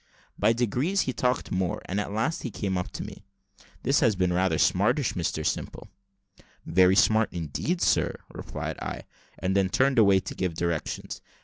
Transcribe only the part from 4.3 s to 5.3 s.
rather smartish,